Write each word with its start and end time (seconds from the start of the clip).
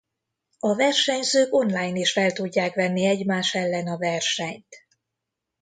A 0.59 0.75
versenyzők 0.75 1.53
online 1.53 1.99
is 1.99 2.11
fel 2.11 2.31
tudják 2.31 2.73
venni 2.75 3.05
egymás 3.05 3.55
ellen 3.55 3.87
a 3.87 3.97
versenyt. 3.97 4.85